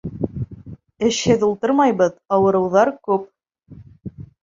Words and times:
Эшһеҙ 1.09 1.45
ултырмайбыҙ, 1.49 2.17
ауырыуҙар 2.41 2.95
күп. 3.11 3.33